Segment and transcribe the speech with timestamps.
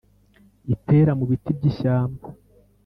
[0.73, 2.25] ipera mu biti by’ishyamba,